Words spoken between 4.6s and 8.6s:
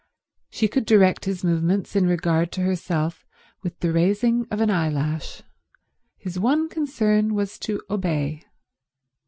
eyelash. His one concern was to obey.